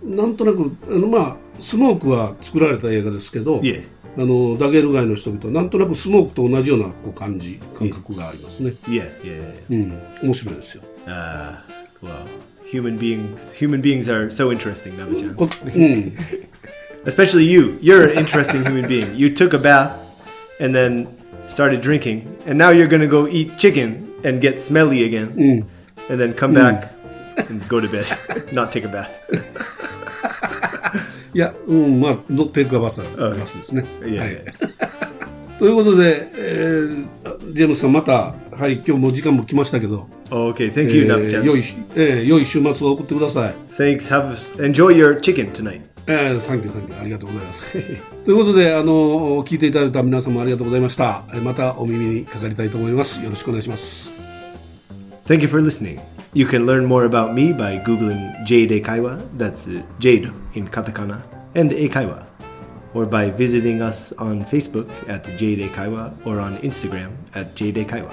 [0.04, 3.84] なんとなくあのまあスモークは作られた映画ですけど、yeah.
[4.16, 8.74] あのダゲル街の人々はなんとなくスモークと同じようなこう感じ感覚がありますね。
[8.86, 9.64] Yeah, yeah.
[9.70, 10.82] うん、面白いですよ。
[11.06, 11.56] Uh,
[12.02, 12.51] wow.
[12.72, 15.36] human beings human beings are so interesting, Nava-chan.
[15.76, 16.16] Hmm.
[17.04, 17.78] Especially you.
[17.82, 19.14] You're an interesting human being.
[19.14, 19.92] You took a bath
[20.58, 21.06] and then
[21.48, 22.16] started drinking,
[22.46, 25.66] and now you're gonna go eat chicken and get smelly again, mm.
[26.08, 26.62] and then come mm.
[26.62, 27.40] back hmm.
[27.48, 28.06] and go to bed,
[28.52, 29.12] not take a bath.
[31.34, 34.98] yeah hmm, no take a bath uh, oh,
[35.58, 37.06] ということで、えー
[37.52, 41.44] ジェームスさん、また、はい、今日も時間も来ましたけど、Okay, thank え you, ー Naba-chan.
[41.44, 43.54] 良いし、えー良い週末を送ってください。
[43.76, 44.08] Thanks.
[44.08, 45.82] Have enjoy your chicken tonight.
[46.06, 47.72] えー、サンキュー、サンキュー、ありがとうございます。
[48.24, 51.22] ということで、あの、聞いていただいた皆様ありがとうございました。
[51.32, 53.22] えーまたお耳にかかりたいと思います。
[53.22, 54.10] よろしくお願いします。
[55.26, 56.00] Thank you for listening.
[56.34, 61.22] You can learn more about me by googling Jade Eikaiwa, that's uh, Jade in katakana,
[61.54, 62.24] and Eikaiwa,
[62.94, 68.12] or by visiting us on Facebook at Jade Eikaiwa or on Instagram at Jade Eikaiwa.